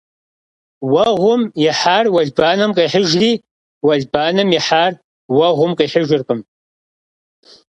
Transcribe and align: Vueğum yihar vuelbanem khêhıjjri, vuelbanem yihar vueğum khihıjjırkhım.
Vueğum 0.91 1.41
yihar 1.65 2.05
vuelbanem 2.13 2.71
khêhıjjri, 2.77 3.31
vuelbanem 3.85 4.49
yihar 4.55 4.93
vueğum 5.35 5.71
khihıjjırkhım. 5.77 6.39